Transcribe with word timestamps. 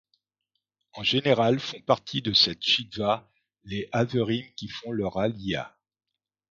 En 0.93 1.03
général 1.03 1.59
font 1.59 1.79
partie 1.81 2.23
de 2.23 2.33
cette 2.33 2.63
shichva 2.63 3.29
les 3.65 3.87
haverim 3.91 4.47
qui 4.55 4.67
font 4.67 4.91
leur 4.91 5.19
aliya. 5.19 5.77